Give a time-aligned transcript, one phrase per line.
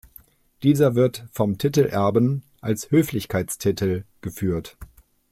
[0.63, 4.75] Dieser wird vom Titelerben als Höflichkeitstitel geführt.